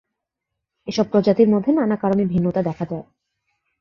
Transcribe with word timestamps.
এসব 0.87 1.05
প্রজাতির 1.11 1.49
মধ্যে 1.49 1.71
নানা 1.71 1.95
কারণে 1.95 2.23
ভিন্নতা 2.25 2.61
দেখা 2.61 2.85
যায়। 2.85 3.05